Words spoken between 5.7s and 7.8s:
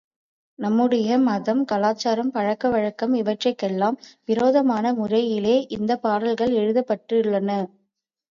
இந்தப் பாடல்கள் எழுதப்பெற்றுள்ளன.